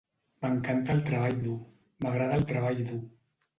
[0.45, 1.59] M'encanta el treball dur;
[2.07, 3.01] M'agrada el treball dur.